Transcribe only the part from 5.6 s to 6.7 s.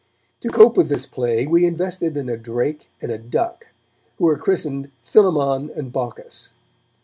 and Baucis.